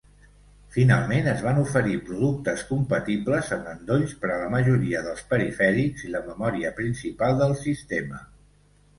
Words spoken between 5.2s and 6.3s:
perifèrics i la